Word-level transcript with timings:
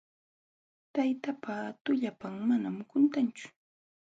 Tayta 0.93 1.31
pa 1.43 1.55
tullapan 1.83 2.35
manam 2.49 2.75
quntanchu. 2.89 3.47